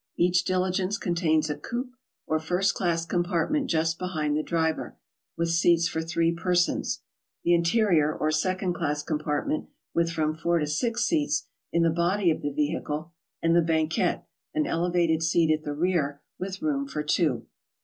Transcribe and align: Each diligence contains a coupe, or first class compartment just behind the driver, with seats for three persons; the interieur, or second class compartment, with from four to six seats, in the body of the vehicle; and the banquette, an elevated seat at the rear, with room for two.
Each 0.17 0.43
diligence 0.43 0.97
contains 0.97 1.47
a 1.47 1.55
coupe, 1.55 1.91
or 2.25 2.39
first 2.39 2.73
class 2.73 3.05
compartment 3.05 3.69
just 3.69 3.99
behind 3.99 4.35
the 4.35 4.41
driver, 4.41 4.97
with 5.37 5.49
seats 5.51 5.87
for 5.87 6.01
three 6.01 6.31
persons; 6.33 7.03
the 7.43 7.53
interieur, 7.53 8.11
or 8.11 8.31
second 8.31 8.73
class 8.73 9.03
compartment, 9.03 9.67
with 9.93 10.09
from 10.09 10.33
four 10.33 10.57
to 10.57 10.65
six 10.65 11.03
seats, 11.05 11.45
in 11.71 11.83
the 11.83 11.91
body 11.91 12.31
of 12.31 12.41
the 12.41 12.49
vehicle; 12.49 13.13
and 13.43 13.55
the 13.55 13.61
banquette, 13.61 14.25
an 14.55 14.65
elevated 14.65 15.21
seat 15.21 15.53
at 15.53 15.63
the 15.63 15.75
rear, 15.75 16.23
with 16.39 16.63
room 16.63 16.87
for 16.87 17.03
two. 17.03 17.45